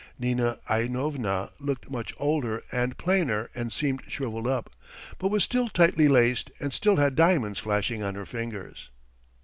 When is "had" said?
6.95-7.13